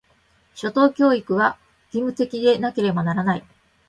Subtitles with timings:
[0.55, 1.59] 初等教育は、
[1.93, 3.45] 義務的でなければならない。